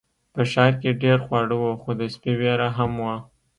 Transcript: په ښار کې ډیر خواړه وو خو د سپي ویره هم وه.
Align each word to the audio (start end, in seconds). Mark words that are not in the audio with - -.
په 0.33 0.41
ښار 0.51 0.73
کې 0.81 0.99
ډیر 1.03 1.17
خواړه 1.25 1.55
وو 1.61 1.71
خو 1.81 1.89
د 1.99 2.01
سپي 2.13 2.33
ویره 2.39 2.69
هم 2.77 2.91
وه. 3.03 3.15